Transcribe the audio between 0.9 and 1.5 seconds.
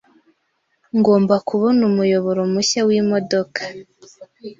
Ngomba